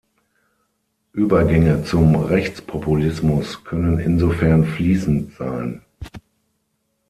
Übergänge 1.13 1.83
zum 1.83 2.15
Rechtspopulismus 2.15 3.63
können 3.63 3.99
insofern 3.99 4.65
fließend 4.65 5.33
sein. 5.35 5.81